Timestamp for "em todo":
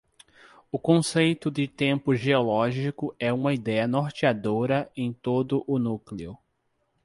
4.97-5.63